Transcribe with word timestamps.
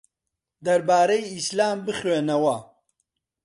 دەربارەی 0.65 1.29
ئیسلام 1.33 1.77
بخوێنەوە. 1.85 2.55